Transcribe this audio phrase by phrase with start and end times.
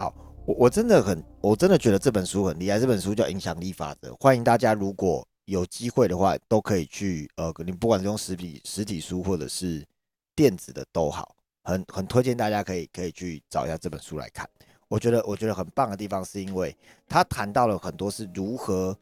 [0.00, 0.14] 好，
[0.46, 2.80] 我我真的很，我真的觉得这本书很厉害。
[2.80, 9.86] 这本书叫《影响力法则》，欢迎大家如果有机会的话，都可以去呃，你不管是用实体实体书或者是
[10.34, 14.48] 电子的都好，很很推荐大家可以可以去找一下这本书来看。
[14.88, 16.74] 我觉得我觉得很棒的地方是因为
[17.06, 18.96] 他谈到了很多是如何。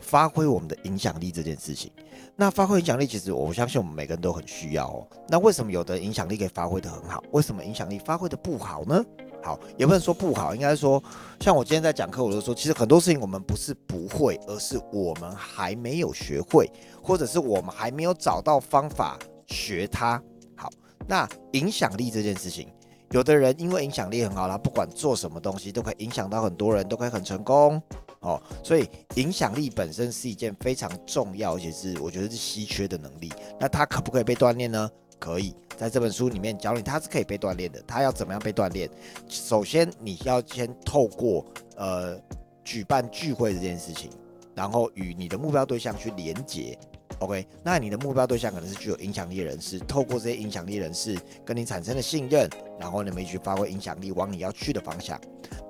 [0.00, 1.90] 发挥我们的影响力这件事情，
[2.34, 5.06] 那发挥影响力，其实我相信我们每个人都很需要哦。
[5.28, 9.02] 那为什么有的影响力可以发挥的很好，为什么影响力发挥的不好呢？
[9.44, 11.02] 好，也不能说不好，应该说，
[11.38, 16.66] 像我今天在讲课，我就说，其实很多事情我们不是不会，而是我们还没有学会，
[17.02, 20.20] 或者是我们还没有找到方法学它。
[20.56, 20.70] 好，
[21.06, 22.68] 那影响力这件事情，
[23.10, 27.80] 有的人因为影响力很好，他不管做什么东西都可以影响到很多人，都可以很成功。
[28.20, 33.30] 哦，所以影响力本身是一件非常重要，而且是我觉得是稀缺的能力。
[33.60, 34.90] 那它可不可以被锻炼呢？
[35.24, 37.82] 可以，在这本书里面教你，它是可以被锻炼的。
[37.86, 38.90] 它要怎么样被锻炼？
[39.26, 41.42] 首先，你要先透过
[41.76, 42.20] 呃
[42.62, 44.10] 举办聚会这件事情，
[44.54, 46.78] 然后与你的目标对象去连接。
[47.20, 52.46] OK，那你的目标对象可能是具有影响力人士，透过这些影响力人士跟你产生了信任，
[52.78, 55.18] 然后你们一起发挥影响力，往你要去的方向。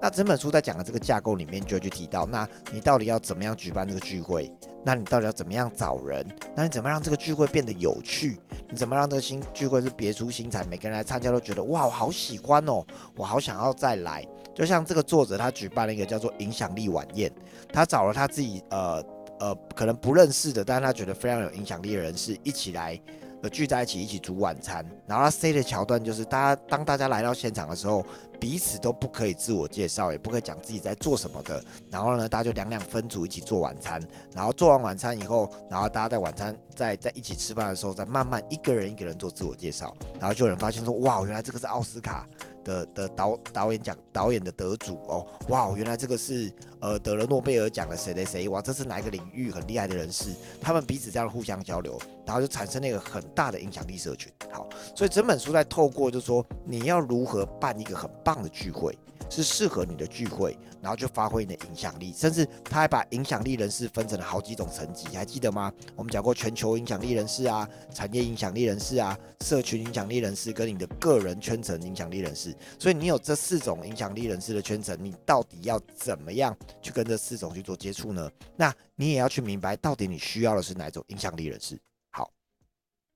[0.03, 4.51] 那整本书在讲的这个架构里面，就会去提到，那你到底要怎么样举办这个聚会？
[4.85, 6.27] 那你到底要怎么样找人？
[6.55, 8.39] 那你怎么让这个聚会变得有趣？
[8.69, 12.85] 你怎么让这个新聚会是别出心裁，每个人来参加都觉得哇，我好喜欢哦，
[13.17, 14.27] 我好想要再来。
[14.55, 17.33] 就像这个作者，他举办了一个叫做影响力晚宴，
[17.73, 19.03] 他找了他自己呃
[19.41, 23.01] 呃可能不认识的，但是他觉得非常有影响力的人士一起来。
[23.43, 28.03] 呃聚在一起一起煮晚餐，然后他塞的桥段就是，大家当大家来到现场的时候，
[28.41, 31.63] 彼此都不可以自我介绍，也不可以讲自己在做什么的。
[31.91, 34.03] 然后呢，大家就两两分组一起做晚餐，
[34.35, 42.27] 然后做完晚餐以后，然后大家在晚餐在在一起吃饭的时候，再慢慢一个人一个人做自我介绍，然后就有人发现说，哇，原来这个是奥斯卡。
[42.65, 50.31] 的的导导演奖导演的得主哦，哇，原来这个是呃得了诺贝尔奖的谁谁谁哇，这是哪一个领域很厉害的人士？
[50.63, 54.33] 他们彼此这样互相交流，然后就产生了一个很大的影响力社群。
[54.51, 54.67] 好，
[54.97, 58.99] 所以整本书在透过就是说你要如何办一个很棒的聚会。
[59.31, 65.73] 是适合你的聚会，然后就发挥你的影响力，甚至他还把影响力人士分成了好几种层级，还记得吗？
[65.97, 72.55] 我们讲过全球影响力人士啊，产业影响力人士啊，社群影响力人士跟你的个人圈层影响力人士。
[72.79, 78.31] 所以你有这四种影响力人士的圈层，你到底要怎么样去跟这四种去做接触呢？
[78.57, 81.81] 那你也要去明白，到底你需要的是哪种影响力人士。
[82.11, 82.31] 好，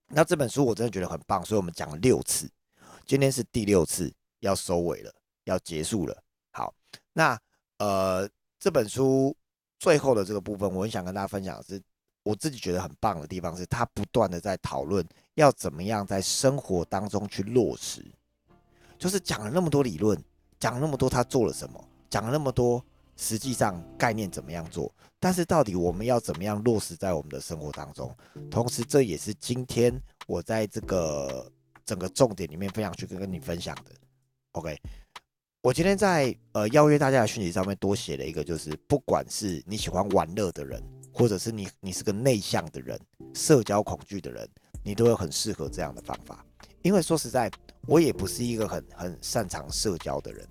[0.08, 2.50] 那这本书我真的觉得很棒，所以我们讲了六次，
[3.06, 4.10] 今天是第六次
[4.41, 5.12] 要收尾了。
[5.44, 6.15] 要结束了，
[6.50, 6.75] 好，
[7.15, 7.41] 那
[7.78, 8.28] 呃
[8.60, 9.34] 这本书
[9.78, 11.81] 最后的这个部分，我很想跟大家分享的是，
[12.22, 15.03] 我自己觉得很棒的地方是，他不断的在讨论
[15.37, 18.04] 要怎么样在生活当中去落实，
[18.99, 20.22] 就是讲了那么多理论，
[20.60, 22.84] 讲了那么多他做了什么，讲了那么多
[23.16, 28.15] 实际上概念怎么样做，但是到底我们要怎么样落实在我们的生活当中？
[28.50, 31.50] 同时，这也是今天我在这个
[31.87, 33.93] 整个重点里面非常去跟跟你分享的
[34.58, 34.76] ，OK。
[35.60, 40.82] 我今天在呃邀约大家的讯息上面多写了一个，就是不管是你喜欢玩乐的人，
[41.12, 42.98] 或者是你你是个内向的人，
[43.34, 44.48] 社交恐惧的人，
[44.84, 46.44] 你都会很适合这样的方法。
[46.82, 47.50] 因为说实在，
[47.86, 50.46] 我也不是一个很很擅长社交的人，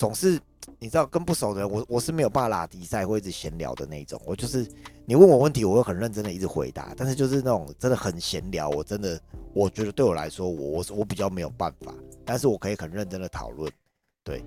[0.00, 0.40] 总是
[0.78, 4.18] 你知道跟不熟的人，我我是没有办法拉比赛或一直闲聊的那种。
[4.24, 4.66] 我就是
[5.04, 9.20] 你问我问题，我会很认真的一直回答，但是就是那种真的很闲聊，我真的
[9.52, 11.92] 我觉得对我来说，我我我比较没有办法，
[12.24, 13.70] 但是我可以很认真的讨论。
[14.24, 14.42] 对，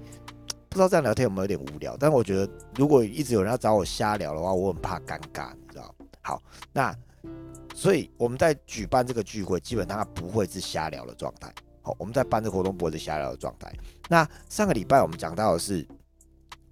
[0.69, 1.96] 不知道这样聊天有没有点无聊？
[2.00, 5.94] 但我觉得如果一直有人要找我瞎聊的话，我很怕尴尬，你知道？
[6.22, 6.41] 好，
[6.72, 6.97] 那
[7.75, 11.53] 所以我们在举办这个聚会，基本上不会是瞎聊的状态。
[11.84, 13.72] 好，我们在办这个活动不会是瞎聊的状态。
[14.09, 15.88] 那上个礼拜我们讲到的是，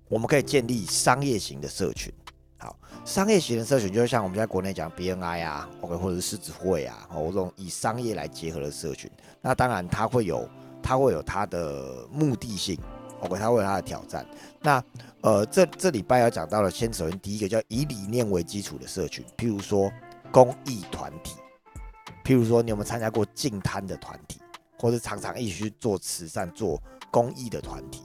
[0.10, 2.12] 我们可以建立商业型的社群。
[2.58, 9.10] 好，商业型的社群就像我们在国内讲 BNI 啊，OK，或者是狮子会啊，哦，这种以商业来结合的社群。
[9.42, 10.48] 那当然它会有，
[10.84, 12.78] 它会有它的目的性。
[13.22, 14.26] OK，它会有它的挑战。
[14.62, 14.84] 那
[15.22, 19.92] 呃，这这礼拜要讲到了，先首先第一个叫以理念为基础的社群，譬如说
[20.32, 21.36] 公益团体，
[22.24, 24.41] 譬如说你有没有参加过净滩的团体，
[24.82, 26.82] 或者常常一起去做慈善、做
[27.12, 28.02] 公益的团体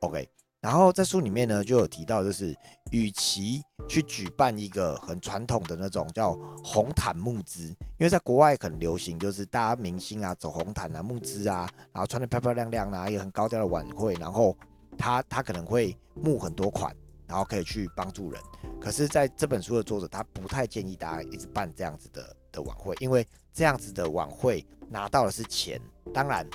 [0.00, 0.28] ？OK。
[0.60, 2.56] 然后在书里面呢，就有提到，就是
[2.92, 7.66] 与其去举办一个很传统的那种叫红毯募资，
[7.98, 14.56] 因为在国外很流行，就是大家明星啊走红毯啊募资啊，然后穿的漂漂亮亮啊，一个很高调的晚会，然后
[14.96, 16.94] 他他可能会募很多款，
[17.26, 18.40] 然后可以去帮助人。
[18.80, 25.80] 可是在这本书的作者，他不太建议大家一直办这样子的的晚会，因为这样子的晚会拿到的是钱，
[26.12, 26.46] 当然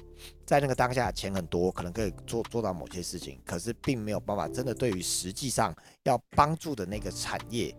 [0.46, 7.76] 在那个当下钱很多，可能可以做做到某些事情，可是并没有办法真的对于实际上要帮助的那个产业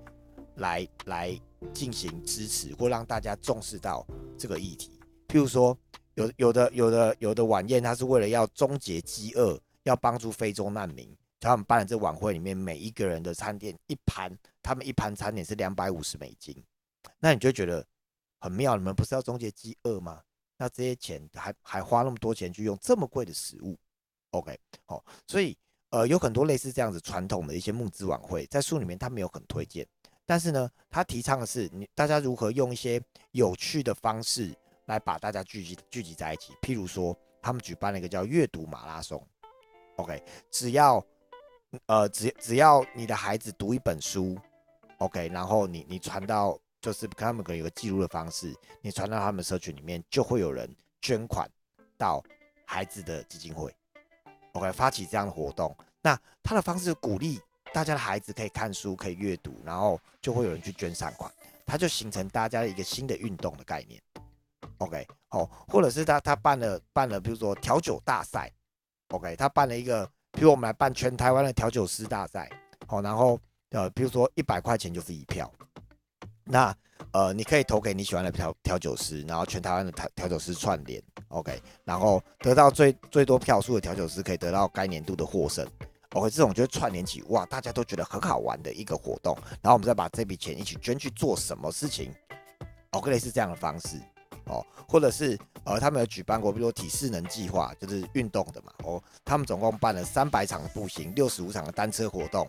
[0.56, 1.40] 来来
[1.72, 4.04] 进行支持，或让大家重视到
[4.36, 5.00] 这个议题。
[5.28, 5.78] 譬如说，
[6.14, 11.08] 有有的有的有的晚宴，它是为了要终结饥饿，要帮助非洲难民，
[11.38, 16.60] 他们办的这晚会里面，每一个人的餐点一盘，他们一盘餐点是两百五十美金，
[17.20, 17.86] 那你就觉得
[18.40, 20.20] 很妙，你们不是要终结饥饿吗？
[20.60, 23.78] 那这些钱还还花那么多钱去用这么贵的食物
[24.32, 25.56] ，OK，好，所以
[25.90, 29.86] 呃有很多类似这样子传统的一些募资晚会，在书里面他没有很推荐，
[30.26, 33.00] 但是呢，他提倡的是你大家如何用一些
[33.30, 34.52] 有趣的方式
[34.86, 39.24] 来把大家聚集聚集在一起，譬如说他们举办了一个叫阅读马拉松
[39.96, 40.20] ，OK，
[40.50, 41.00] 只要
[41.86, 44.36] 呃只只要你的孩子读一本书
[44.98, 46.60] ，OK，然后你你传到。
[46.80, 51.50] 就是他们可能有个记录的方式，你传到他们社群里面，就会有人捐款
[51.96, 52.22] 到
[52.64, 53.74] 孩子的基金会
[54.52, 55.76] ，OK，发起这样的活动。
[56.00, 57.40] 那他的方式鼓励
[57.72, 61.30] 大家的孩子可以看书，可以阅读，然后就会有人去捐善款，
[61.66, 64.00] 他就形成大家的一个新的运动的概念
[64.78, 68.52] ，OK，好，或者是他他办了办了，比如说调酒大赛
[69.08, 72.48] ，OK，他办了一个，比如我们来办全台湾的调酒师大赛，
[72.86, 73.38] 好，然后
[73.70, 75.52] 呃，比如说一百块钱就是一票。
[76.48, 76.74] 那
[77.12, 85.66] 呃，你可以投给你喜欢的调调酒师，然后全台湾的调调酒师串联，OK，然后得到最最多票数的调酒师可以得到该年度的获胜
[86.14, 92.12] ，OK，这种就是串联起哇，大家都觉得很好玩的一个活动，然后我们再把这笔钱一起捐去做什么事情
[92.90, 94.00] ，OK，类似这样的方式。
[94.50, 102.48] 哦，或者是呃，他们有举办过，比如说体适能计划，就是运动的嘛，哦，他们总共办了三百场的步行，六十五场的单车活动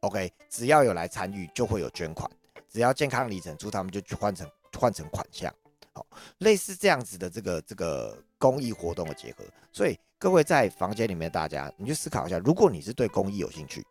[0.00, 2.30] ，OK，只要有来参与，就会有捐款。
[2.74, 4.44] 只要健康里程出，他们就去换成
[4.76, 5.54] 换成款项，
[5.92, 6.04] 好，
[6.38, 9.44] 类似这样子的这个这个公益活动的结合。
[9.72, 13.86] 所以各位在房间里面，大家你去思考一下，如果你是对公益有兴趣，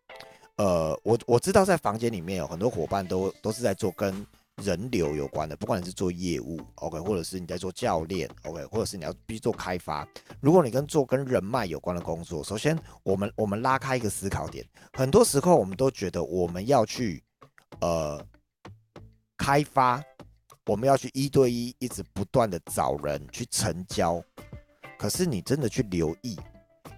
[0.58, 4.14] 呃，我我知道在房间里面有很多伙伴都都是在做跟
[4.58, 10.06] 人流有关的，不管你是做业务，OK，或者是你在做教练，OK，或者是你要必须做开发。
[10.42, 17.24] 如果你跟做跟人脉有关的工作，首先我们我们拉开一个思考点，很多时候我们都觉得我们要去，
[17.80, 18.22] 呃。
[19.46, 20.02] 开发，
[20.68, 24.24] 我们要去一对一，一直不断的找人去成交。
[24.98, 26.40] 可是你真的去留意，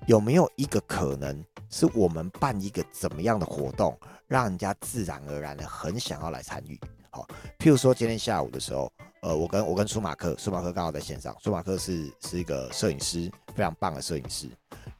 [0.06, 6.80] 有没有一个可能是我们办一个怎么样的活动，让人家自然而然的很想要来参与？
[7.10, 7.28] 好，
[7.58, 8.92] 譬如说今天下午的时候，
[9.24, 14.48] 呃，我跟我跟舒马克，舒马克刚好在线上，舒马克是是一个摄影师，非常棒的摄影师。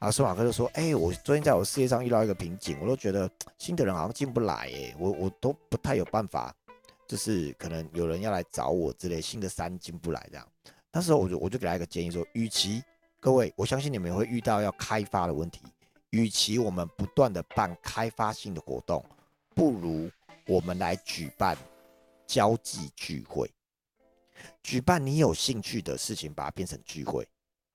[0.00, 6.52] 后舒马克就说：“哎，我昨天在我事业上遇到一个瓶颈，我都觉得新的人好像进不来，哎，我我都不太有办法。”
[7.06, 10.46] 就是可能有人要来找我之类，新的山进不来这样。
[10.92, 12.82] 那时候我就我就给他一个建议说，与其
[13.20, 15.60] 各位，我相信你们会遇到要开发的问题，
[16.10, 19.04] 与其我们不断的办开发性的活动，
[19.54, 20.10] 不如
[20.46, 21.56] 我们来举办
[22.26, 23.50] 交际聚会，
[24.62, 27.26] 举办你有兴趣的事情，把它变成聚会。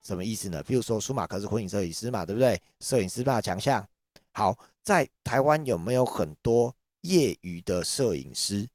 [0.02, 0.62] 什么意思呢？
[0.64, 2.60] 比如说舒马克是婚影摄影师嘛，对不对？
[2.80, 3.86] 摄影师吧强项。
[4.32, 8.68] 好，在台湾有没有很多业余的摄影师？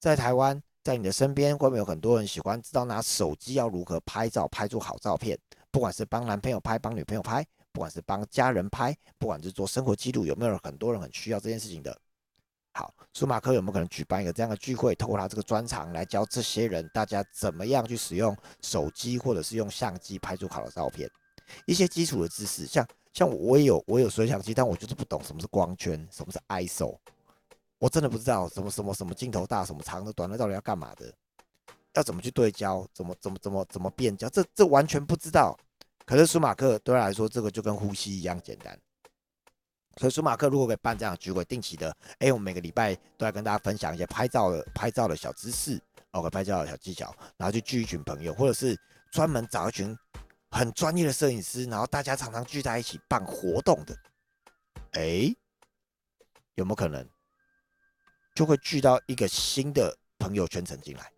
[0.00, 5.38] 在台湾，在你的身边，会不会有很多人喜欢知道拿手机要如何拍照，拍出好照片？
[5.70, 11.94] 不管是帮男朋友拍，帮女朋友拍，不管是帮家人拍，不管是做生活记录，有没有很多人很需要这件事情的？
[12.72, 21.10] 好，舒马克有没有可能举办一个这样的聚会，透过他这个专长来教这些人，大家怎么样去使用手机，或者是用相机拍出好的照片？
[21.66, 26.96] 一些基础的知识，像像我也有我有摄像机，但我就是不懂什么是光圈，什么是 ISO。
[27.80, 31.12] 我真的不知道什么什么什么镜头大，什么长的短的到底要干嘛的，
[31.94, 35.58] 要怎么去对焦，怎么怎么怎么怎么变焦，这这完全不知道。
[36.04, 38.78] 可是舒马克对他来说，这个就跟呼吸一样简单。
[39.96, 48.78] 所以舒马克如果可以办这样的聚会，定期的，哎，我们每个礼拜都来跟大家分享一些拍照的拍照的小知识，OK，拍照的小技巧，然后就聚一群朋友，或者是
[49.10, 49.96] 专门找一群
[50.50, 53.96] 很专业的摄影师，然后大家常常聚在一起办活动的，
[54.92, 55.34] 哎，
[56.56, 57.08] 有没有可能？
[58.40, 61.12] 就会聚到一个新的朋友圈层进来，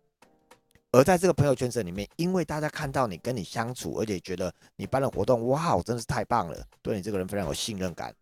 [0.91, 8.13] 而在这个朋友圈层里面，因为大家看到你跟你相处，而且觉得你办的活动，哇，真的是太棒了，对你这个人非常有信任感，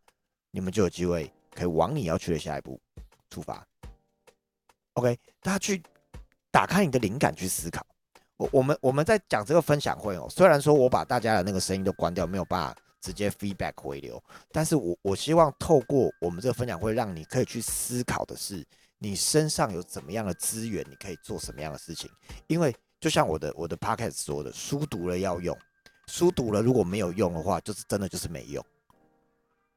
[0.51, 2.79] 你们就有机会可以往你要去的下一步
[3.31, 3.65] 出发。
[4.93, 5.81] OK，大家去
[6.51, 7.84] 打开你的灵感去思考。
[8.38, 12.77] 我我们我们在讲这个分享会哦，虽然说我把大家的那个声音都关掉，没有办法。
[13.01, 18.63] 直接 feedback 回流，但是我我希望透过我们这个分享会，让你可以去思考的是，
[19.03, 22.08] 你身上有怎么样的资源，你可以做什么样的事情。
[22.46, 25.58] 因为就像我的我的 podcast 说的，书读了要用，
[26.05, 28.63] 书读了如果没有用的话，就是真的就是没用。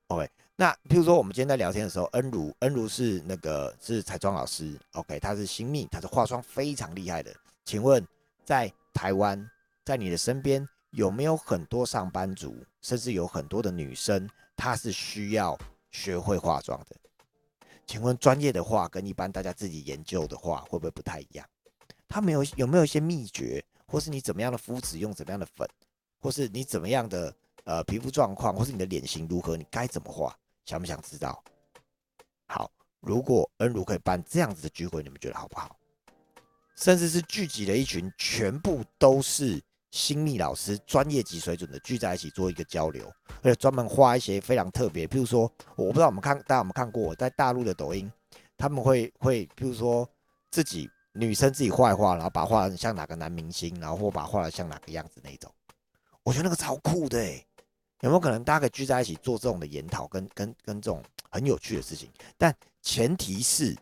[0.08, 7.34] OK，那譬如说我们今天在聊天的时候，恩如恩如是那个是彩妆老师，OK，她是新密，她是化妆非常厉害的。
[7.64, 8.06] 请问
[8.44, 9.50] 在台湾，
[9.86, 15.58] 在你的身边有没有很多上班族，甚至有很多的女生，她是需要
[15.90, 16.96] 学会化妆的？
[17.86, 21.46] 请问专业的话跟一般大家自己研究的话会不会不太一样？
[22.08, 25.68] 他没有有没有一些秘诀，或是你怎么样的肤质用怎么样的粉，
[26.20, 30.36] 或是你怎么样的呃皮肤状况，或是你的脸型如何，你该怎么画？
[30.64, 31.42] 想不想知道？
[32.46, 35.76] 好，如果恩如可以办这样子的聚会，你们觉得好不好？
[36.76, 39.62] 甚至是聚集了一群全部都是
[39.94, 43.06] 新密老师、专业级水准的聚在一起做一个交流，
[43.42, 45.42] 而且专门画一些非常特别，譬如说，
[45.76, 48.10] 我不知道我们看大家有没有看过，在大陆的抖音，
[48.56, 50.06] 他们会会譬如说
[50.50, 55.48] 自己女生自己画一画，然后把画像哪个男明星，然后或把画的像哪个样子那种，
[56.24, 57.46] 我觉得那个超酷的哎。
[58.00, 62.10] 有没有可能大家可以聚在一起做这种的研讨，跟跟跟这种很有趣的事情？
[62.36, 63.74] 但前提是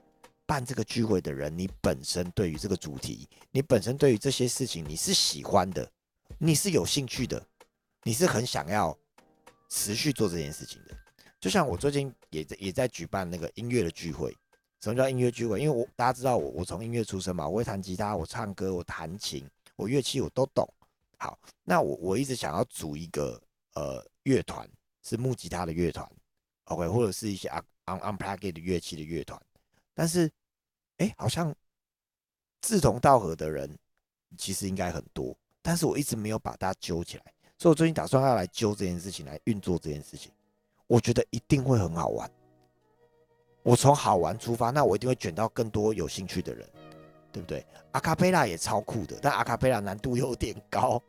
[0.46, 5.90] 办这个聚会的人，你本身对于这个主题，你本身对于这些事情你是喜欢的，
[6.44, 7.40] 你是有兴趣的，
[8.02, 8.98] 你是很想要
[9.68, 10.98] 持续做这件事情的。
[11.38, 14.36] 就像我最近也在也在举办那个音乐的聚会。
[14.80, 15.60] 什么叫音乐聚会？
[15.60, 20.68] 因为我大家知道我我从音乐出身嘛，我会弹吉他，我唱歌，我弹琴，我乐器我都懂。
[21.16, 23.40] 好，那我我一直想要组一个
[23.74, 24.04] 呃。
[24.24, 24.70] 乐团
[25.02, 26.08] 是木吉他的乐团
[26.66, 27.48] ，OK，或者是一些
[27.86, 29.40] un unplugged 的乐器的乐团，
[29.94, 30.30] 但是，
[30.98, 31.52] 哎，好像
[32.60, 33.68] 志同道合的人
[34.38, 37.22] 其实应该很多，但是我一直没有把它揪起来，
[37.56, 40.32] 所以我最近打算要来揪这件事情，来运作这件事情，
[40.88, 42.30] 我觉得一定会很好玩。
[43.62, 46.68] 我从好玩出发，那我一定会卷到更多有兴趣的人，
[47.30, 47.64] 对不对？
[47.92, 51.00] 阿卡贝拉也超酷的，但阿卡贝拉难度有点高，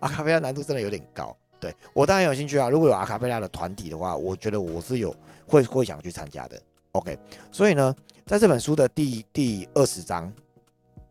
[0.00, 1.34] 阿卡贝拉难度真的有点高。
[1.58, 2.68] 对我当然有兴趣啊！
[2.68, 5.16] 如果有阿卡贝拉的团体的话，我觉得我是有
[5.48, 6.60] 会会想去参加的。
[6.92, 7.18] OK，
[7.50, 10.30] 所以呢，在这本书的第第二十章，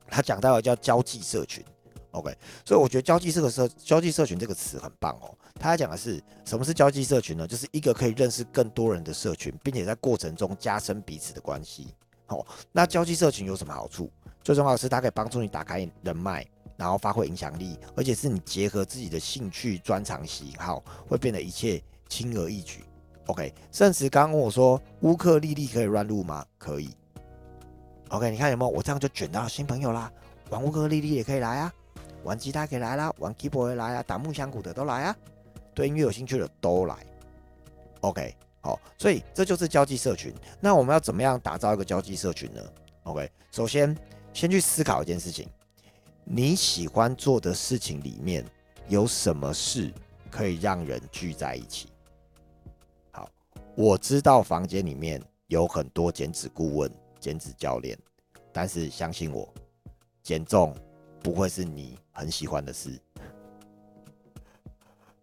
[0.07, 1.65] 他讲到了叫交际社群。
[2.15, 5.37] OK，所以我觉得交际这个社交际社群这个词很棒哦。
[5.59, 7.47] 他讲的是什么是交际社群呢？
[7.47, 11.93] 就是一个可以认识更多人的社群，并且在过程中加深彼此的关系。
[12.25, 14.11] 好，那交际社群有什么好处？
[14.43, 16.45] 最重要的是它可以帮助你打开人脉。
[16.77, 22.83] 然后发挥影响力，而且是你结合自己的兴趣、专长、喜好，会变得一切轻而易举。
[23.27, 26.45] OK，甚至刚刚问我说乌克丽丽可以乱入吗？
[26.57, 26.89] 可以。
[28.09, 28.69] OK，你看有没有？
[28.69, 30.11] 我这样就卷到新朋友啦。
[30.49, 31.73] 玩乌克丽丽也可以来啊，
[32.25, 35.15] 玩吉他可以来啦，玩 keyboard 来啊，打木箱鼓的都来啊，
[35.75, 36.97] 对音乐有兴趣的都来。
[38.01, 40.33] OK，好，所以这就是交际社群。
[40.59, 42.61] 那我们要怎么样打造一个交际社群呢
[43.03, 43.95] ？OK，首先
[44.33, 45.47] 先去思考一件事情。
[46.23, 48.43] 你喜欢做的事情里面
[48.87, 49.93] 有什么事
[50.31, 51.89] 可以让人聚在一起？
[53.11, 53.29] 好，
[53.75, 57.95] 我知道房间里面有很多减脂顾问、减脂教练，
[58.51, 59.47] 但是相信我，
[60.23, 60.75] 减重
[61.21, 62.89] 不会是你很喜欢的事。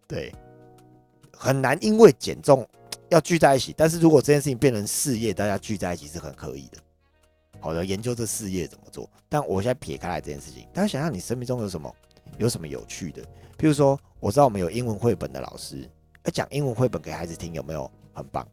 [0.06, 0.32] 对，
[1.36, 2.68] 很难因为减重
[3.08, 6.78] 要聚在一起，但是如果这件事情变成事业，大家聚在一起是很可以的。
[7.58, 9.08] 好的，研究这事业怎么做？
[9.28, 11.94] 但我现在撇开来这件事情，大家想想你生命中有什么，
[12.36, 13.22] 有什么有趣的？
[13.56, 15.88] 譬如说，我知道我们有英文绘本的老师，
[16.24, 18.46] 要讲英文绘本给孩子听，有没有很棒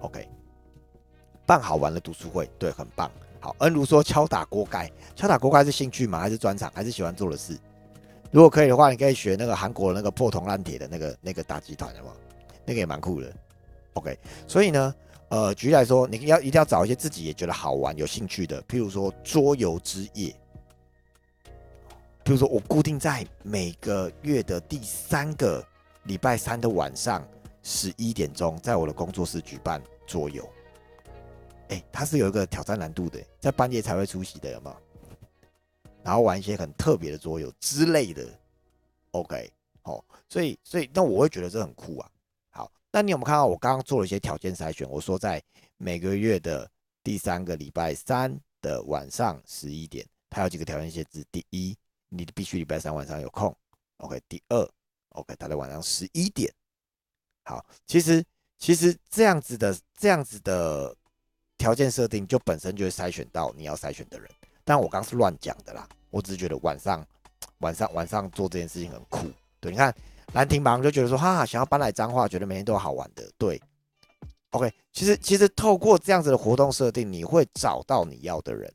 [0.00, 0.28] ？OK，
[1.46, 3.10] 办好玩的读书会，对，很棒。
[3.44, 6.18] 好，恩如说敲打锅盖，敲打锅盖是兴趣吗？
[6.18, 6.72] 还是专长？
[6.74, 7.54] 还是喜欢做的事？
[8.30, 12.16] 如果可以的话，你可以学那个韩国那个破铜烂铁的那个那个大集团，好不好？
[12.64, 13.30] 那个也蛮酷的。
[13.92, 14.94] OK，所以呢？
[15.28, 20.34] 呃，举例来说，你要一定要找一些自己也觉得好玩、有兴趣的，譬如说桌游之夜。
[22.24, 25.62] 譬如说我固定在每个月的第三个
[26.04, 27.22] 礼拜三的晚上
[27.62, 30.48] 十一点钟，在我的工作室举办桌游。
[31.68, 34.76] 哎，它是有一个挑战难度的，在半夜才会出席的，有没有？
[36.02, 38.28] 然后玩一些很特别的桌游之类的。
[39.12, 39.50] OK，
[39.82, 42.10] 好，所以所以那我会觉得这很酷啊。
[42.50, 44.88] 好那你有没有看到我刚刚做了一些条件筛选？
[44.90, 45.42] 我说在
[45.78, 46.70] 每个月的
[47.02, 51.76] 第三个礼拜三的晚上十一点，它有几个条件限制：第一，
[52.08, 53.56] 你必须礼拜三晚上有空
[53.96, 54.70] ；OK，第二
[55.10, 56.52] ，OK，它在晚上十一点。
[57.44, 58.22] 好，其实
[58.58, 60.94] 其实这样子的这样子的
[61.64, 64.28] 条件设定，就本身就会筛选到你要筛选的人。
[64.64, 67.02] 但我刚是乱讲的啦，我只是觉得晚上
[67.60, 69.30] 晚上晚上做这件事情很酷。
[69.60, 69.94] 对，你看。
[70.32, 73.30] 兰亭忙就觉得说，哈哈，想要搬来脏话，觉得每天都有好玩的。
[73.38, 73.60] 对
[74.50, 78.72] ，OK，其实其实透过这样子的活动设定，你会找到你要的人。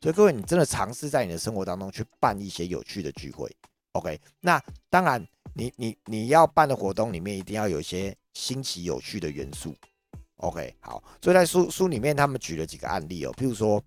[0.00, 3.50] 所以各位，你真的尝试在你的生活当中去办一些有趣的聚会。
[3.92, 9.74] OK，那当然，你你你要办的活动里面一定要有一些新奇有趣的元素。
[10.40, 13.82] OK，好，所以在书书里面他们举了几个案例哦，譬如说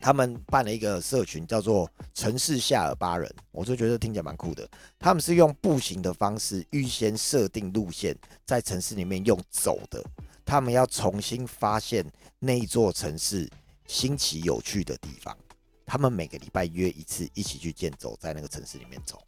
[0.00, 4.66] 他们办了一个社群叫做城市夏尔巴人，我就觉得听起来蛮酷的。
[4.98, 10.02] 他们是用步行的方式预先设定路线，在城市里面用走的，
[10.46, 12.02] 他们要重新发现
[12.38, 13.46] 那一座城市
[13.86, 15.36] 新奇有趣的地方。
[15.84, 19.22] 他们每个礼拜约一次，一起去健走，在那个城市里面走。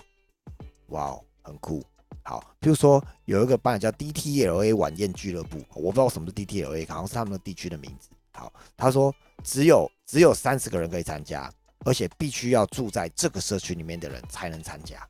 [0.86, 1.84] 哇哦，很酷。
[2.25, 8.09] 好，譬如说有一个班叫 DTLA 晚宴俱乐部，我不知道什么是 DTLA，好像是他们的地区的名字。
[8.33, 11.52] 好，他说只有只有三十个人可以参加，
[11.85, 15.05] 而且必须要住在这个社区里面的人才能参加。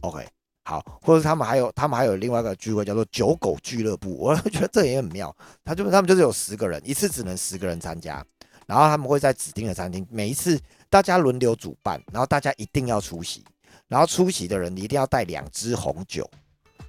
[0.00, 0.26] OK，
[0.64, 5.34] 好，或者他们还有他们还有另外一个聚会叫做酒狗俱乐部，我觉得这也很妙。
[5.64, 8.24] 他就他们就是有十个人，一次只能十个人参加，
[8.66, 13.44] 然后他们会在指定的餐厅，每一次大家轮流主办，然后大家一定要出席。
[13.92, 16.26] 然后出席的人，你一定要带两支红酒，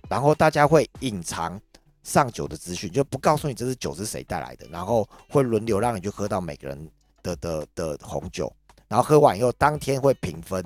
[0.08, 1.60] 然后大家会隐藏
[2.02, 6.90] 上酒的资讯，就不告诉你这支酒是谁带来的，然后会轮流让你去喝到每个人
[7.22, 8.50] 的的的红酒，
[8.88, 10.64] 然后喝完以后，当天会评分，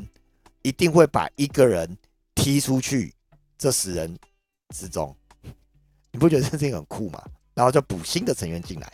[0.62, 1.98] 一定会把一个人
[2.36, 3.12] 踢出去
[3.58, 4.16] 这十人
[4.76, 5.16] 之中，
[6.12, 7.20] 你不觉得这事情很酷吗？
[7.56, 8.94] 然后就补新的成员进来，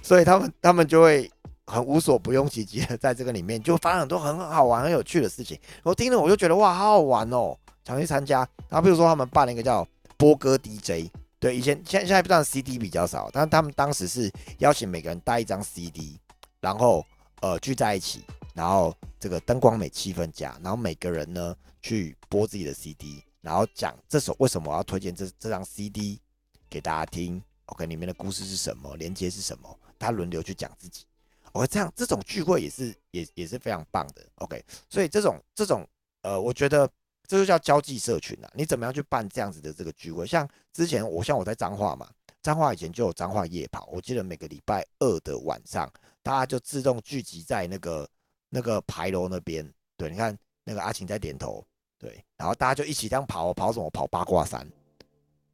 [0.00, 1.28] 所以他们他们就会。
[1.66, 5.58] 很无所不用其极的，在这个里面就发生很多很好玩、很有趣的事情。
[5.82, 8.48] 我听了我就觉得哇，好好玩哦，想去参加。
[8.68, 16.18] 然后比如说他们办了一个叫波哥 DJ，对，以前现现在不知道 CD 比较少，但他们当时是邀请每个人带一张 CD，
[16.60, 17.04] 然后
[17.40, 26.20] 呃聚在一起，然后这个灯光美、气氛佳，然后每个人呢去播自己的 CD，然后讲这首为什么我要推荐这这张 CD
[26.68, 27.42] 给大家听。
[27.66, 28.96] OK，里面的故事是什么？
[28.96, 29.78] 连接是什么？
[29.98, 31.04] 他轮流去讲自己。
[31.52, 34.62] 哦，这样这种聚会也是也也是非常棒的，OK。
[34.88, 35.86] 所以这种这种
[36.22, 36.88] 呃，我觉得
[37.26, 38.50] 这就叫交际社群啊。
[38.54, 40.26] 你怎么样去办这样子的这个聚会？
[40.26, 42.10] 像之前我像我在彰化嘛，
[42.42, 45.90] 彰化以前就有彰化夜跑，我记得每个礼拜二的晚上，
[46.22, 48.08] 大家就自动聚集在那个
[48.48, 49.70] 那个牌楼那边。
[49.96, 51.64] 对，你看那个阿晴在点头，
[51.98, 53.88] 对，然后大家就一起这样跑，跑什么？
[53.90, 54.66] 跑八卦山。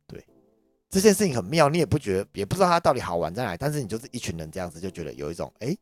[0.07, 0.25] 对
[0.89, 5.77] 这件事情很妙，你也不觉得，也不知道它到底好玩在哪，但是你就是一群人这样子，就觉得有一种哎，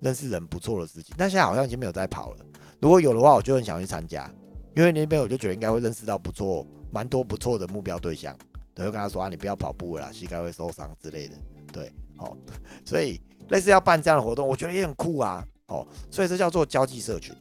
[0.00, 1.14] 认识人不错的事情。
[1.18, 2.46] 但现在好像已经没有在跑了。
[2.80, 4.30] 如果有的话，我就很想去参加，
[4.76, 8.36] 因为那边我就觉得应该会认识到不错、蛮多不错的目标对象。
[8.74, 11.34] 对，就跟他说啊，你不要跑步了，膝盖会受伤之类的。
[11.72, 12.36] 对，好，
[12.84, 15.46] 所以类似要办这样的活动，我觉得也很酷啊。
[15.66, 17.34] 哦，所以这叫做交际社群。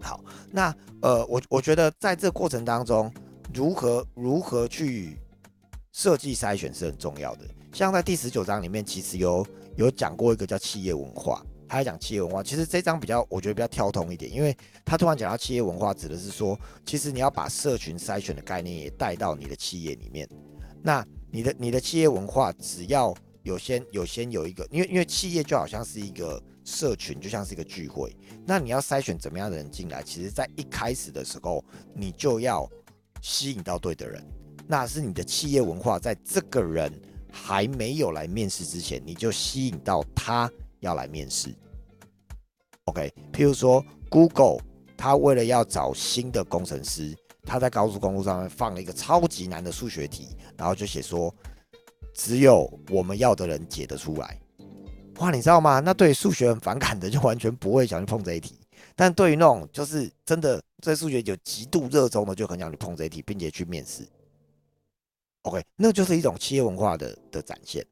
[0.00, 3.12] 好，那呃，我我觉得在这过程当中，
[3.52, 5.18] 如何如何去。
[5.96, 11.40] 设计筛选是很重要的，像在第十九章里面，其实有有讲过一个叫企业文化，
[11.74, 12.42] 他在讲企业文化。
[12.42, 20.28] 其实这张比较，我觉得比较跳通一点，因为他突然讲到企业文化，指的是说，其实你要把社群筛选的概念也带到你的企业里面。
[20.82, 28.14] 那你的你的企业文化，只要有先有先有一个，因为因为企业就好像是一个社群，就像是一个聚会。
[28.46, 32.70] 那你要筛选怎么样的人进来，其实在一开始的时候，你就要
[33.20, 34.24] 吸引到对的人。
[34.66, 36.92] 那是你的企业文化，在这个人
[37.32, 41.54] 还没有来面试之前，你就吸引到他要来面试。
[42.86, 44.58] OK，譬如说 Google，
[44.96, 51.34] 他为了要找新的工程师，他在高速公路上面放了一个超级难的数学题，然后就写说，
[52.12, 54.38] 只有我们要的人解得出来。
[55.18, 55.80] 哇，你知道吗？
[55.80, 58.54] 那对数学很反感的，就完全不会想去碰这一题；
[58.94, 64.06] 但对于那种就是真的对数学有极度热衷的，就很想去碰这一题，并且去面试。
[65.42, 67.84] OK，那就是一种企业文化的的展现。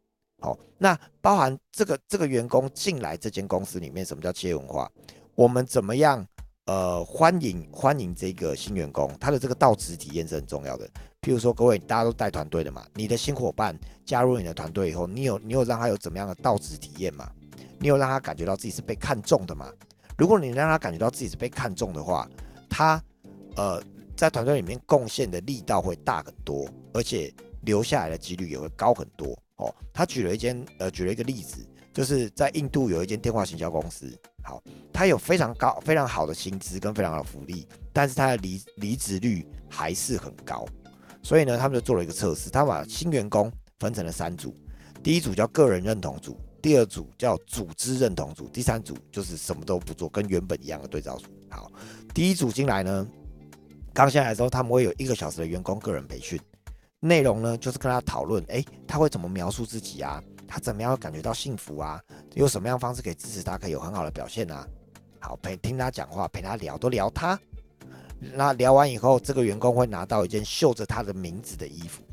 [0.43, 4.91] 好，那包含这个这个员工进来这间公司里面，什么叫企业文化？
[5.37, 6.27] 我们怎么样
[6.67, 9.09] 呃欢迎欢迎这个新员工？
[9.21, 10.85] 他的这个到职体验是很重要的。
[11.21, 17.31] 譬如说，各位大家都带团队的嘛，你的新伙伴加入你的团队以后，你有你有让他有怎么样的到职体验嘛？
[17.79, 19.73] 你有让他感觉到自己是被看中的嘛？
[20.19, 22.29] 如果你让他感觉到自己是被看中的话，
[22.69, 23.01] 他
[23.57, 23.81] 呃。
[24.15, 29.75] 在团队里面贡献的力道会大很多，而且留下来的几率也会高很多哦。
[29.93, 34.07] 他举了一间呃，举了一个例子，就是在印度有一间电话行销公司，
[34.43, 34.63] 好，
[34.93, 40.67] 他有非常高、非常好的薪资跟非常好的福利，但是他的离离职率还是很高。
[41.23, 44.55] 所以呢，他们就做了一个测试，他把新员工分成了三组，
[45.03, 51.27] 第一组叫个人认同组，第二组叫组织认同组，第三组就是什么都不做，跟原本一样的对照组。
[51.49, 51.71] 好，
[52.15, 53.07] 第一组进来呢。
[53.95, 56.41] 刚下来的时候，他们会有一个小时的员工个人培训，
[57.05, 60.23] 内容呢就是跟他讨论，哎，他会怎么描述自己啊？
[60.47, 62.01] 他怎么样感觉到幸福啊？
[62.35, 64.65] 有什么样方式可以支持他，可以有很好的表现啊？
[65.19, 67.37] 好，陪听他讲话，陪他聊，都聊他。
[68.21, 72.05] 那聊完以后，这个员工会拿到一件绣着他的名字的衣服，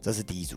[0.00, 0.56] 这是第一组。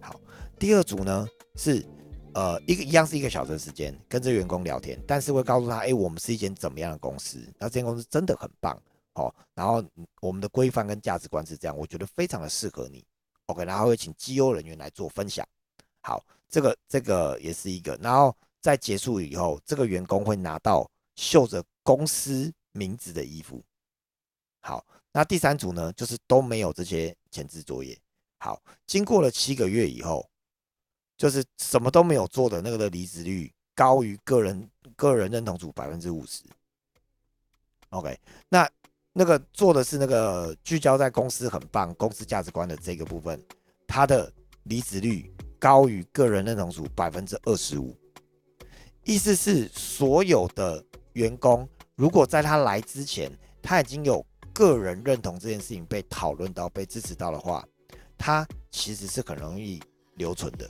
[0.00, 0.18] 好，
[0.58, 1.84] 第二组呢是
[2.32, 7.38] 呃一个一样是一个小时的时间，跟这员工聊天，但是会告诉他，哎，我们是一间怎么样的公司？
[7.58, 8.80] 那这间公司真的很棒，
[9.14, 9.84] 哦，然后
[10.20, 13.04] 我们的规范跟价值观是这样，我觉得非常的适合你。
[13.46, 15.46] OK，然后会请绩优人员来做分享。
[16.00, 23.62] 好，这个这个也是一个，然后在结束以后，这个员工会拿到绣着公司名字的衣服。
[24.60, 27.96] 好，那第三组呢，就是都没有这些前置作业。
[28.38, 30.28] 好，经过了七个月以后，
[31.16, 36.42] 就是什么都没有做的那个的离职率高于个人个人认同组百分之五十。
[37.90, 38.68] OK，那。
[39.16, 43.40] 那个做的是那个聚焦在公司很棒、公司价值观的这个部分，
[43.86, 44.30] 他的
[44.64, 47.96] 离职率高于个人认同组百分之二十五。
[49.04, 53.30] 意思是，所有的员工如果在他来之前，
[53.62, 57.64] 他已经有个人认同这件事情被讨论到、被支持到的话，
[58.18, 59.80] 他其实是很容易
[60.16, 60.68] 留存的。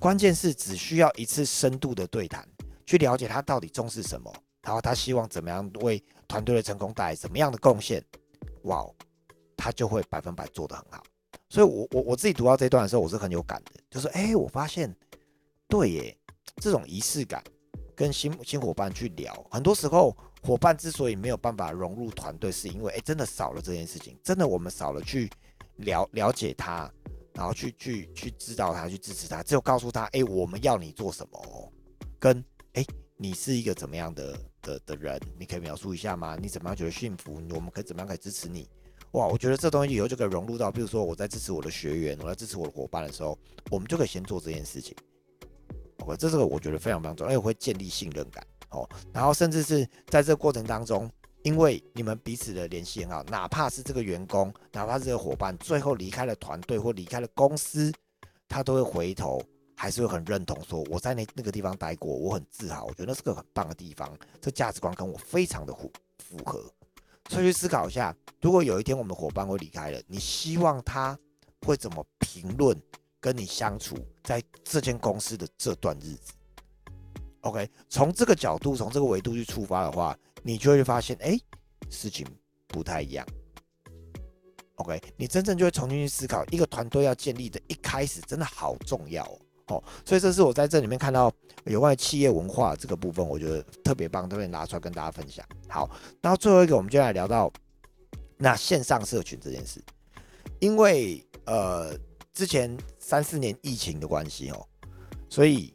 [0.00, 2.44] 关键是只需要一次深度的对谈，
[2.84, 4.32] 去了解他到底重视什么。
[4.62, 8.04] 然后他希望怎么样为团队的成功带来什么样的贡献？
[8.62, 8.86] 哇，
[9.56, 11.02] 他就会百分百做得很好。
[11.48, 13.72] 所以，我我我自己读到这段的时候，我是很有感的。
[13.90, 14.94] 就是，哎，我发现，
[15.66, 16.18] 对耶，
[16.56, 17.42] 这种仪式感，
[17.96, 25.28] 跟新新伙伴去聊，很多时候伙伴之所以没有办法融入团队，是因为，哎，真的少了这件事情，真的我们少了去
[25.76, 26.88] 了了解他，
[27.34, 31.72] 然后去去去知道他，去支持他，只有告诉他，哎，我们要你做什么，
[32.20, 32.44] 跟，
[32.74, 32.84] 哎，
[33.16, 34.38] 你是一个怎么样的？
[34.62, 36.36] 的的人，你可以描述一下吗？
[36.40, 37.42] 你怎么样觉得幸福？
[37.50, 38.68] 我们可以怎么样可以支持你？
[39.12, 43.36] 哇，我觉得这东西以后就可以融入到，比如说我在支持我的学员，我在支持我的伙伴的时候，
[43.70, 44.94] 我们就可以先做这件事情。
[45.98, 48.88] OK，这是个我觉得非常非常重要，而且会建立信任感哦。
[49.12, 51.10] 然后甚至是在这个过程当中，
[51.42, 57.92] 因为你们彼此的联系很好，哪怕是这个员工，哪怕是这个伙伴，最后离开了团队或离开了公司，
[58.48, 59.42] 他都会回头。
[59.80, 66.70] 还是会很认同，说我在那那个地方待过，我很自豪，我觉得那是个很棒的地方，这价值观跟我非常的符符合。
[67.30, 71.18] 所以去思考一下，如果有一天我们的伙伴会离开了，你希望他
[71.62, 72.78] 会怎么评论
[73.20, 76.34] 跟你相处在这间公司的这段日子
[77.40, 81.38] ？OK，从这个角度，从这个维度去出发的话，你就会发现，哎，
[81.88, 82.26] 事情
[82.68, 83.26] 不太一样。
[84.74, 89.40] OK，你真正就会重新去思考，一个团队要建立的一开始真的好重要哦。
[89.70, 91.32] 哦，所以这是我在这里面看到
[91.64, 95.46] 有关于企业文化这个部分，我觉得特别棒，特别拿出来跟大家分享。
[95.68, 95.88] 好，
[96.20, 97.50] 然后最后一个，我们就来聊到
[98.36, 99.80] 那线上社群这件事，
[100.58, 101.96] 因为呃
[102.32, 104.66] 之前三四年疫情的关系哦，
[105.28, 105.72] 所以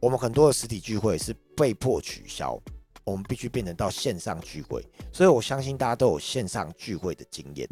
[0.00, 2.60] 我们很多的实体聚会是被迫取消，
[3.04, 4.84] 我们必须变成到线上聚会。
[5.12, 7.68] 所以我相信大家都有线上聚会的经验，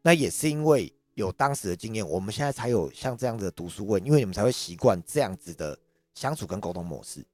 [0.00, 0.93] 那也是因为。
[1.14, 5.78] 有当时的经验，我们现在才有像这样子的读书会，因为你们才会习惯这样子的
[6.14, 7.24] 相处跟沟通模式。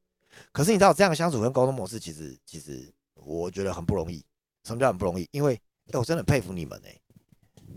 [0.52, 4.24] 可是你知道，这样的相处跟沟通模式，其实其实我觉得很不容易。
[4.64, 5.26] 什么叫很不容易？
[5.32, 5.58] 因为
[5.92, 7.00] 我真的很佩服你们哎！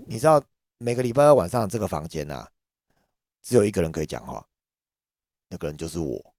[0.06, 0.44] 你知道，
[0.78, 2.50] 每个礼拜二晚上这个房间啊，
[3.42, 4.46] 只有一个人可以讲话，
[5.48, 6.34] 那个人就是我。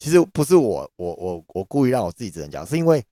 [0.00, 3.04] 其实不是我，我我我故意让我自己只能讲，是因为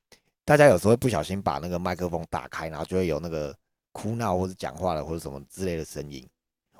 [0.44, 3.56] 大家有时候会不小心把那个麦克风打开，然后就会有那个。
[3.92, 6.26] 哭闹或者讲话了或者什么之类的声音，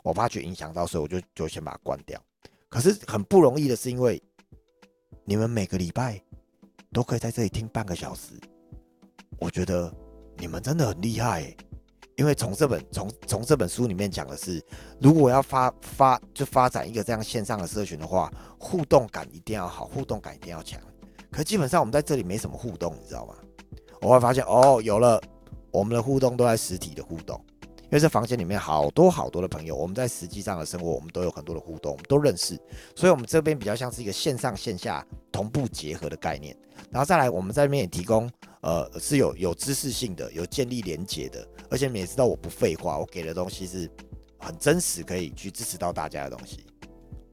[0.03, 2.21] 我怕去影响到，所以我就就先把它关掉。
[2.69, 4.23] 可是很不容易的是，因为
[5.25, 6.23] 你们每个礼拜
[6.93, 8.35] 都可以在这里听半个小时，
[9.39, 9.93] 我觉得
[10.39, 11.55] 你们真的很厉害。
[12.17, 14.63] 因为从这本从从这本书里面讲的是，
[15.01, 20.79] 如果要发发就发展一个这样线上的社群的话，互动感一定要好，互动感一定要强。
[21.31, 23.35] 可基本上我们在这里没什么互动，你知道吗？
[24.03, 25.21] 我会发现哦，有了。
[25.71, 27.41] 我们的互动都在实体的互动，
[27.85, 32.59] 因为这房间里面好多好多的朋友，我们在实际上的生活，我们都有很多的互动，我们都认识，
[32.95, 36.57] 所以我们这边比较像是一个线上线下同步结合的概念。
[36.91, 38.29] 然后再来，我们在这边也提供，
[38.63, 43.89] 呃，是有有知识性的，有建立连接的，而且你也知道我不废话，我给的东西是
[44.39, 46.65] 很真实，可以去支持到大家的东西。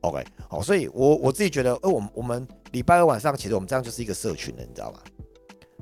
[0.02, 5.00] OK，好，所以我我自己觉得，呃，我们我们礼拜二晚上，其实我们这样就是一个社群了，你知道吗？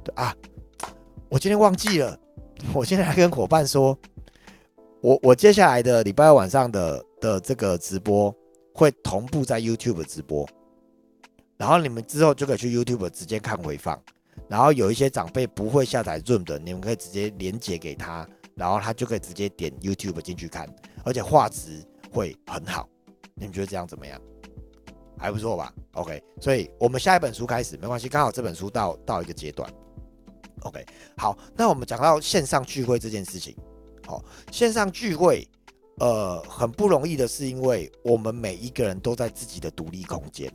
[0.04, 0.34] 对啊，
[1.28, 2.18] 我今天忘记了。
[2.74, 3.98] 我现在跟伙伴说，
[5.02, 8.34] 我我接下来的礼拜晚上的的这个直播
[8.74, 10.48] 会同步在 YouTube 直播，
[11.58, 14.02] 然后你们之后就可以去 YouTube 直接看回放，
[14.48, 20.68] 然后有一些长辈不会下载 Zoom 的，你们可以直接连接给他，然后他就可以直接点 YouTube 进去看，
[21.04, 22.88] 而且画质会很好。
[23.36, 24.20] 你们觉得这样怎么样？
[25.18, 29.70] 还不错吧？OK，所以我们下一本书开始没关系，刚好这本书到到一个阶段。
[30.66, 30.84] OK，
[31.16, 33.56] 好，那我们讲到线上聚会这件事情，
[34.06, 35.48] 好，线上聚会，
[36.00, 40.52] 呃，很不容易的是，因为我们每一个人都在自己的独立空间，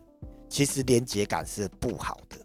[0.49, 2.37] 其实连接感是不好的。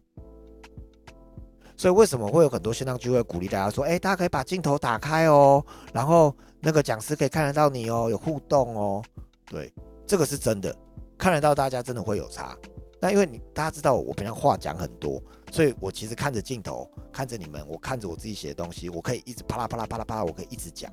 [1.75, 9.04] 所以为什么会有很多线上聚会鼓励大家说，哎，大家可以把镜头打开哦，然后那个讲师可以看得到你哦，有互动哦，
[9.47, 9.73] 对，
[10.06, 10.73] 这个是真的，
[11.17, 12.56] 看得到大家真的会有差。
[13.01, 20.91] 那因为你大家知道我平常话讲很多，所以我其实看着镜头，看着你们，我看着我自己写的东西，我可以一直啪啦啪啦啪啦啪啦，我可以一直讲。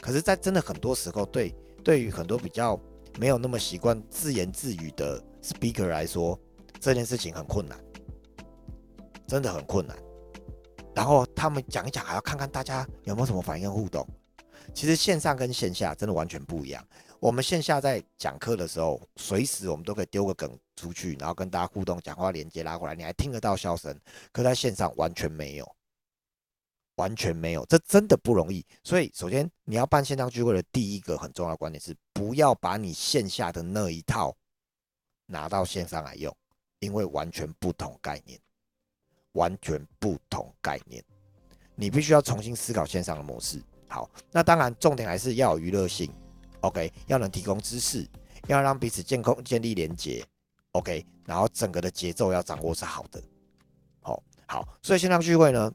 [0.00, 1.52] 可是，在真的很多时候，对
[1.82, 2.80] 对于很多比较
[3.18, 6.38] 没有那么习惯自言自语的 speaker 来说，
[6.78, 7.76] 这件事情很困难，
[9.26, 9.96] 真的很困难。
[10.94, 14.06] 然后他们讲一讲，还要看看大家有没有什么反应互动。
[14.72, 16.80] 其实线上跟线下真的完全不一样。
[17.20, 23.98] 我们线下在讲课的时候，随时我们都可以丢个梗出去，然后跟大家互动、讲话、连接拉过来，你还听得到笑声。
[24.32, 25.76] 可在线上完全没有，
[26.96, 28.64] 完全没有，这真的不容易。
[28.84, 34.36] 所以，首先你要办线上聚会的第一个很重要的观点是，不要把你线下的那一套
[35.26, 36.34] 拿到线上来用，
[36.80, 38.40] 因为完全不同概念。
[39.32, 41.04] 完全不同概念，
[41.74, 43.62] 你必须要重新思考线上的模式。
[43.86, 46.10] 好，那当然重点还是要有娱乐性
[46.66, 48.06] ，OK，要能提供知识，
[48.46, 50.24] 要让彼此建空建立连接
[50.72, 53.22] ，OK，然后整个的节奏要掌握是好的。
[54.00, 55.72] 好，好，所以线上聚会呢，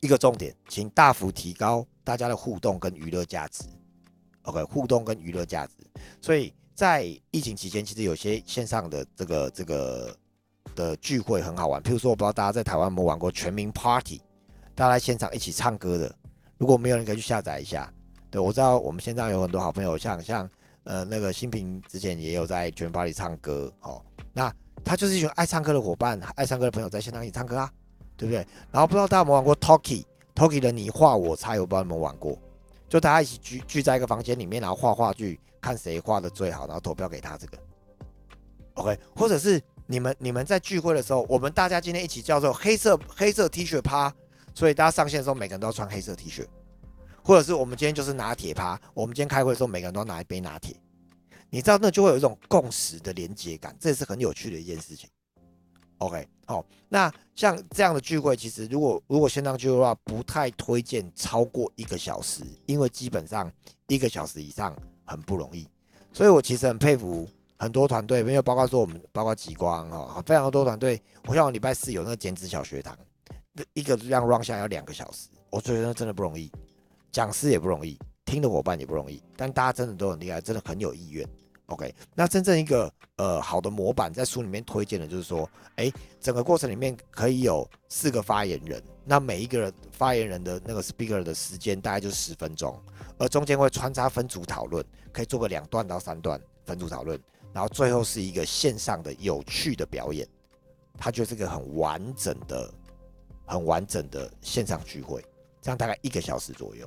[0.00, 3.64] 一个重点，请大幅提高大家的互动跟娱乐价值
[4.42, 5.72] ，OK，互动跟娱乐价值。
[6.20, 10.16] 所以在疫情期间，其实有些线上的这个这个。
[10.74, 14.20] 的聚会很好玩，譬如说，我不知道大家在台湾有没有玩过全民 Party，
[14.74, 16.14] 大家在现场一起唱歌的。
[16.58, 17.90] 如果没有，人可以去下载一下。
[18.30, 20.48] 对我知道我们现在有很多好朋友，像像
[20.84, 24.52] 呃那个新平之前也有在全民 Party 唱歌，哦，那
[24.84, 27.70] 他就是一群爱唱歌的伙伴，爱唱歌的朋友在现场一起唱歌啊，
[28.16, 28.46] 对不对？
[28.70, 32.38] 然后不知道大家有没有玩过 Talkie，Talkie 的你画我猜，我不知道你们玩过，
[32.88, 37.58] 就大家一起聚聚在一个房间里面，然后画话剧，看谁画的最好，然后投票给他这个。
[38.74, 39.62] OK，或者是。
[39.88, 44.12] 你们你们在聚会的时候，我们大家今天一起叫做黑色黑色 T 恤趴，
[44.52, 46.44] 所以大家上线的时候每个人都要穿黑色 T 恤，
[47.26, 50.76] 或者是我们今天就是拿铁趴，我们今天开会的时候每个人都要拿一杯拿铁，
[51.50, 55.10] 你知道那就会有一种共识的连接感，这也是很有趣的一件事情。
[55.98, 63.50] OK，好，那像这样的聚会，其实如果如果线上聚会的话，不太推荐超过一个小时，因为基本上
[63.88, 64.72] 一个小时以上
[65.04, 65.66] 很不容易，
[66.12, 67.28] 所以我其实很佩服。
[67.58, 71.02] 很多团队，没有包括说我们，包括极光哈，非常多团队。
[71.24, 72.94] 我像我礼拜四有那个减脂小学堂，
[73.72, 76.52] 一个这样 run 下要两个小时，我觉得真的不容易，
[77.16, 81.26] 讲师也不容易，听的伙伴也不容易，但大家真的都很厉害，真的很有意愿。
[81.68, 92.78] OK，那真正一个呃好的模板，在书里面推荐的就是说，哎，整个过程里面可以有四个发言人，那每一个人发言人的那个 speaker 的时间大概就十分钟，
[93.16, 97.18] 而中间会穿插分组讨论，可以做个两段到三段分组讨论。
[97.54, 100.28] 然后最后是一个线上的有趣的表演，
[100.98, 102.70] 它就是一个很完整的、
[103.46, 105.24] 很完整的线上聚会，
[105.62, 106.86] 这样大概一个小时左右。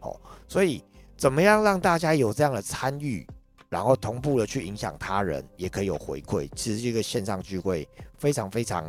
[0.00, 0.82] 哦，所以
[1.16, 3.26] 怎么样让大家有这样的参与，
[3.68, 8.84] 然后同步的去影响他人，也可以有回馈，其实这个线上聚会非常非常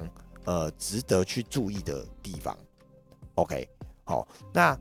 [0.45, 2.58] 呃值得去注意的地方。
[3.36, 3.67] OK，
[4.04, 4.78] 好，那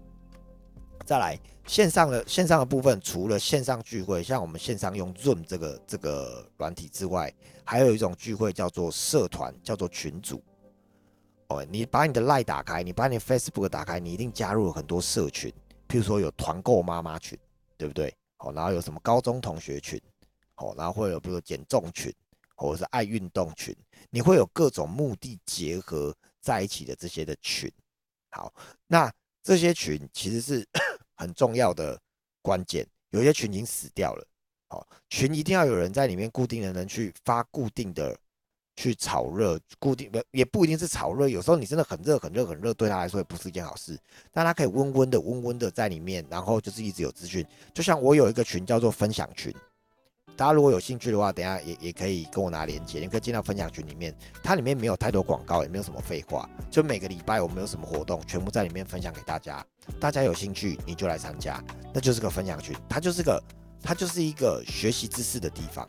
[1.05, 1.39] 再来。
[1.67, 10.43] 线上的线上的部分，除了线上聚会，像我们线上用 Zoom 这个这个软体之外，还有一种聚会叫做社团，叫做群组。
[11.47, 15.53] 哦，你把你的 Line 打开，你把你 Facebook 打开，你一定加入了很多社群，
[15.91, 17.39] 譬如说有团购妈妈群，
[17.77, 18.17] 对不对？
[18.39, 20.01] 哦，然后有什么高中同学群，
[20.55, 22.11] 哦，然后会有比如说减重群，
[22.55, 23.77] 或者是爱运动群，
[24.09, 27.71] 你会有各种目的结合在一起的这些的群。
[28.31, 28.55] 好，
[28.87, 30.67] 那这些群其实是。
[31.21, 32.01] 很重要的
[32.41, 34.27] 关键，有些群已经死掉了。
[34.69, 38.19] 好，群一定要有人在里面，固定的人去发固定的
[38.81, 41.29] 去炒热，固定不也不一定是炒热。
[41.29, 43.99] 有时候你真的很热很热很热，对他来说也不是一件好事。
[44.33, 47.45] 但他可以温温的温温的在里面，然后就是一直有资讯。
[47.75, 49.55] 就像我有一个群叫做分享群。
[50.37, 54.17] 大家如果有兴趣的话，等下也也可以跟我拿链接，你可以进到分享群里面。
[54.43, 59.63] 它里面没有太多广告，也没有什么废话，就每个礼拜我们有什么活动，全部在里面分享给大家。
[60.01, 61.63] 大家有兴趣你就来参加，
[61.93, 63.43] 那就是个分享群，它就是个
[63.83, 65.87] 它就是一个学习知识的地方。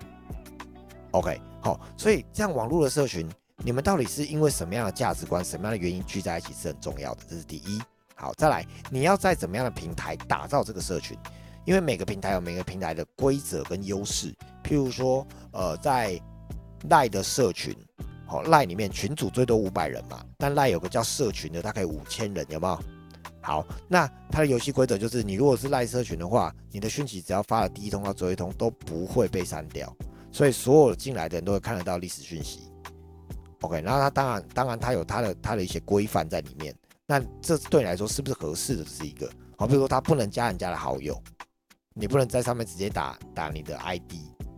[1.11, 7.81] OK，好，所以这样网络的社群，你们到底是因为什么样的价值观、什么样的原因聚在一起是很重要的，这是第一。
[8.15, 11.17] 好，再来，你要在怎么样的平台打造这个社群？
[11.65, 16.19] 因为每个平台有每个平台的规则跟优势，譬如说，呃，在
[16.89, 17.75] 赖的社群，
[18.25, 22.79] 好赖里面群主最多五百人嘛，但赖有个叫社群的，大概五千人，有没有？
[23.41, 29.95] 好，那它的游戏规则就是，你如果是赖社群的话，你的讯息只要发了第一通到最后一通都不会被删掉，
[30.31, 32.71] 所以所有进来的人都会看得到历史讯息。
[33.61, 38.85] OK，然后它当然当然他有他的他的一些规范在里面，那这对你来说是不是合适的？
[38.85, 41.21] 是一个好，比如说他不能加人家的好友，
[41.93, 44.13] 你不能在上面直接打打你的 ID。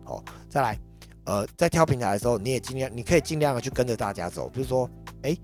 [0.06, 0.80] 好，再来，
[1.26, 4.90] 呃，在挑平台的时候，你也尽量你可以尽量的去跟着大家走，比如说，
[5.24, 5.36] 哎，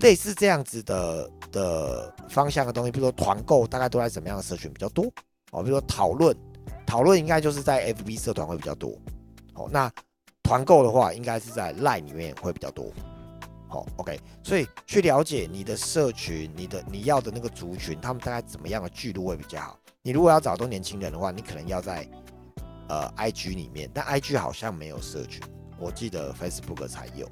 [0.00, 1.30] 类似这样子的。
[1.50, 5.06] 的方向的东西，比如说团购，大概都在什么样的社群比较多？
[5.50, 6.36] 哦，比如说讨论，
[6.86, 8.92] 讨论应该就是在 FB 社团会比较多。
[9.58, 9.90] 哦，那
[10.42, 12.90] 团购的话，应该是在 Line 里面会比较多。
[13.68, 19.78] 好，OK，所以去了解你的社群，你的你要的那个族群，他们大概怎么样的聚落会比较好？
[20.00, 22.08] 你如果要找到年轻人的话，你可能要在
[22.88, 25.42] 呃 IG 里面，但 IG 好像没有社群，
[25.78, 27.26] 我记得 Facebook 才有。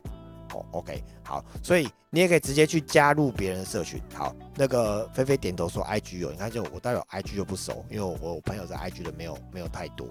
[0.55, 4.01] 哦，OK，好，所以你也可以直接去加入别人的社群。
[4.15, 10.07] 好，那个菲菲点头说 IG 有，你看就我代表 IG 就不熟，因为我朋友在 IG 的没有没有太多。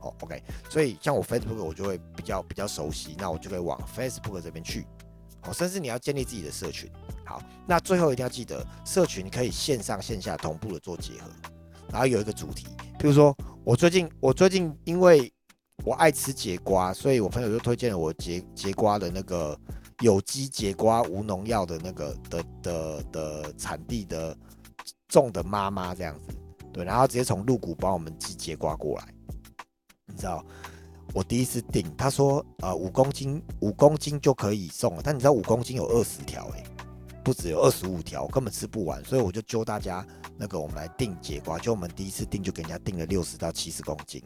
[0.00, 4.86] 哦，OK，所以像我 Facebook 我就会比较比较熟悉，那我就会往 Facebook 这边去。
[5.42, 6.90] 哦，甚至你要建立自己的社群。
[7.24, 11.30] 好，那最后一定要记得，社群可以线上线下同步的做结合，
[11.90, 12.66] 然后有一个主题，
[12.98, 13.34] 比如说
[13.64, 15.32] 我最近我最近因为
[15.84, 19.58] 我爱吃节瓜，所以我朋友就推荐了我节节瓜的那个
[20.00, 24.36] 有机节瓜无农药的那个的的的产地的
[25.08, 26.36] 种的妈妈这样子，
[26.70, 29.14] 对，然后直接从鹿谷帮我们寄节瓜过来，
[30.10, 30.44] 你知道，
[31.12, 36.64] 我第一次订，他说呃五公斤五公斤就可以送了，但你知道五公斤有二十条哎，
[37.24, 44.22] 不止有二十五条，根本吃不完，所以我就揪大家那个我们来订节瓜，就我们第一次订就给人家订了六十到七十公斤。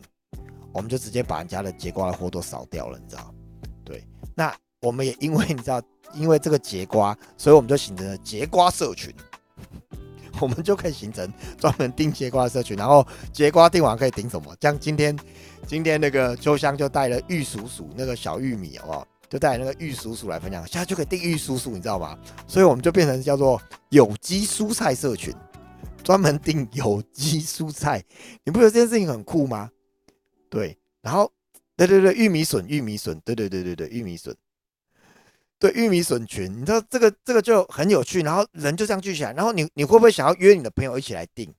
[0.73, 3.33] 我们就直接把人家的节瓜的货都扫掉了，你知道？
[3.85, 5.81] 对，那我们也因为你知道，
[6.15, 9.15] 因为这个节瓜，所以我们就形成了节瓜社群，
[10.43, 12.77] 我们就可以形成专门订节瓜的社群。
[12.77, 14.57] 然后节瓜订完可以订什么？
[14.61, 15.17] 像今天，
[15.67, 19.09] 今天那个秋香就带了玉蜀黍那个小玉米，好不好？
[19.29, 22.17] 就带那个玉蜀黍来分享，现在就可以订玉蜀黍，你知道吗？
[22.47, 25.35] 所以我们就变成叫做有机蔬菜社群，
[26.05, 28.05] 专门订有机蔬菜。
[28.45, 29.71] 你不觉得这件事情很酷吗？
[30.49, 31.33] 对，然后，
[31.77, 34.33] 对对对，玉米笋，玉米笋，对对对对对，玉米笋，
[35.59, 41.53] 对玉米笋群，你知道这个这个就很有趣，然后人就这样聚起来，然后你你会不会想要约你的朋友一起来订？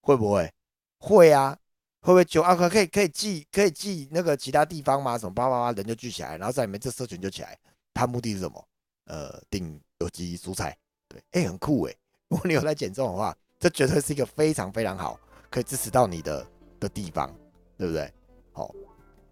[0.00, 0.50] 会不会？
[0.98, 1.58] 会啊，
[2.04, 5.16] 会不会就啊可可以可以寄可以寄那个其他地方吗？
[5.16, 7.58] 什么叭叭叭，人就聚起来，然后在里面这社群就起来，
[7.94, 8.68] 他目的是什么？
[9.06, 10.76] 呃，订有机蔬菜，
[11.08, 11.94] 对， 哎，很酷哎，
[12.28, 15.18] 如果你有在减重的话，这绝对是一个非常非常好
[15.50, 16.46] 可以支持到你的
[16.78, 17.34] 的地方。
[17.76, 18.08] 对不对？
[18.52, 18.72] 好，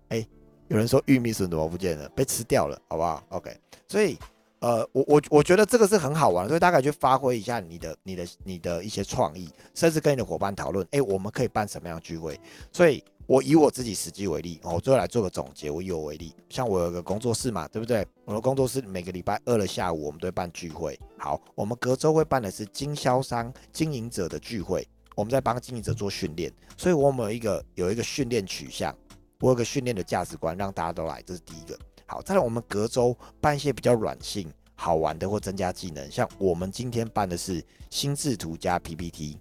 [0.08, 0.26] 哎，
[0.66, 2.08] 有人说玉米笋怎么不见了？
[2.08, 3.56] 被吃掉了，好不好？OK，
[3.86, 4.18] 所以，
[4.62, 12.38] 呃，我我我觉得这个是很好玩，所以大概去发挥一下你的、你的、你的一些创意，甚至跟你的伙伴讨论，哎，我们可以办什么样的聚会？
[12.70, 15.68] 所以，我以我自己实际为例，我最后来做个总结。
[15.68, 18.06] 我以我为例，像我有个工作室嘛，对不对？
[18.24, 20.96] 我的工作室每个礼拜二的下午，我们都会办聚会。
[21.18, 24.86] 好，我们隔周会办的是经销商、经营者的聚会。
[25.16, 28.96] 我们在帮经营者做训练，所以我们有一个有一个训练取向，
[29.40, 31.76] 我有个训练的价值观，让大家都来，这是第一个。
[32.12, 39.38] 好，再来我们隔周办一些比较软性、好玩的或增加技能，像我们今天办的是心智图加 PPT。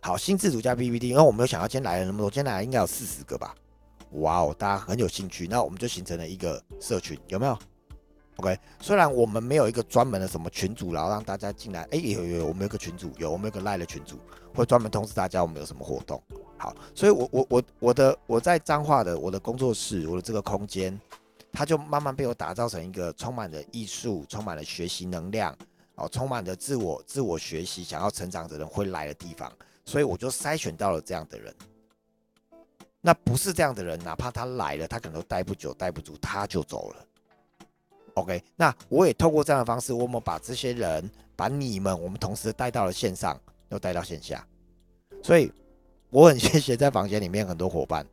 [0.00, 3.56] 好，心智图加 PPT，因为我们有想要今天来了那么多，今天来应该有四十个吧？
[4.12, 7.58] 哇哦，大家很有兴趣，那我们就形成了一个社群，有没有
[8.36, 14.16] ？OK，虽然我们没有一个专门的什么群组，然后让大家进来，哎，有有有，我们有个群组，有我们有个赖的群组，
[14.54, 16.22] 会专门通知大家我们有什么活动。
[16.56, 20.96] 好，所以我我我我的我在彰化的我的工作室，我的这个空间，
[21.52, 25.56] 他就慢慢被我打造成一个充满了艺术、充满了学习能量，
[25.96, 29.52] 哦，充满着自我自我学习、想要成长的人会来的地方。
[29.84, 31.54] 所以我就筛选到了这样的人。
[33.00, 37.06] 那不是这样的人，哪怕他来了，他可能都待不久、待不住，他就走了。
[38.14, 43.40] OK，那我也透过这样的方式，我们把这些人，把你们，我们同时带到了线上，
[43.70, 44.46] 又带到线下，
[45.22, 45.50] 所以
[46.10, 48.06] 我很谢谢在房间里面很多伙伴，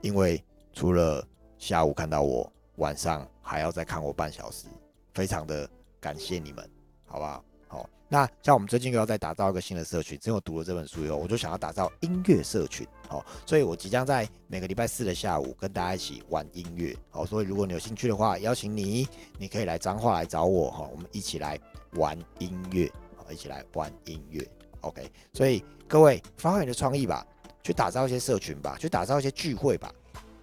[0.00, 0.40] 因为
[0.72, 1.26] 除了
[1.58, 4.66] 下午看到我，晚上还要再看我半小时，
[5.14, 5.68] 非常的
[6.00, 6.68] 感谢你们，
[7.04, 7.44] 好不好？
[7.68, 7.90] 好。
[8.08, 19.08] 那像我们最近又要再打造一个新的社群，只有读了这本书以后，我就想要打造音乐社群，好，所以我即将在每个礼拜四的下午跟大家一起玩音乐，好，所以如果你有兴趣的话，邀请你，
[19.38, 21.58] 你可以来彰化来找我，哈，我们一起来
[21.94, 24.46] 玩音乐，好，一起来玩音乐
[24.82, 27.26] ，OK，所以各位发挥你的创意吧，
[27.64, 29.92] 去打造一些社群吧，去打造一些聚会吧，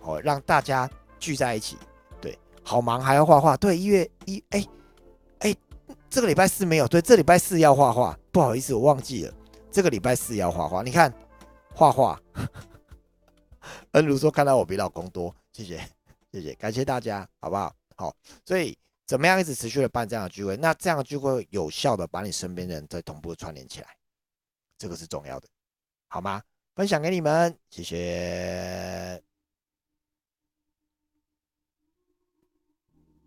[0.01, 1.77] 好，让大家聚在一起，
[2.63, 3.55] 好忙，还要画画。
[3.57, 4.65] 对，一月一，哎
[5.39, 5.55] 哎，
[6.09, 9.33] 这个礼拜四没有，对，这礼拜四要画画，不好意思，我忘记了，
[9.71, 10.81] 这个礼拜四要画画。
[10.81, 11.13] 你看，
[11.73, 12.19] 画画。
[13.91, 15.77] 恩如说看到我比老公多，谢谢
[16.31, 17.73] 谢谢，感谢大家，好不好？
[17.95, 20.57] 好，所以怎么样一直持续的办这样的聚会？
[20.57, 23.87] 那这样的聚会有效的把你身边人再同步串联起来，
[24.77, 25.47] 这个是重要的，
[26.07, 26.41] 好吗？
[26.75, 29.32] 分享给你们，谢谢。